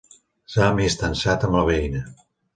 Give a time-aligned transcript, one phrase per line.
[0.53, 2.05] S'ha amistançat amb la veïna.